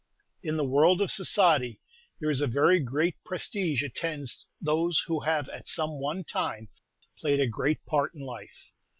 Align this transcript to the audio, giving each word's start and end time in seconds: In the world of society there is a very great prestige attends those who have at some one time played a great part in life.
In 0.41 0.57
the 0.57 0.63
world 0.65 0.99
of 0.99 1.11
society 1.11 1.79
there 2.19 2.31
is 2.31 2.41
a 2.41 2.47
very 2.47 2.79
great 2.79 3.23
prestige 3.23 3.83
attends 3.83 4.47
those 4.59 5.03
who 5.05 5.19
have 5.19 5.47
at 5.49 5.67
some 5.67 6.01
one 6.01 6.23
time 6.23 6.69
played 7.19 7.39
a 7.39 7.45
great 7.45 7.85
part 7.85 8.15
in 8.15 8.21
life. 8.21 8.71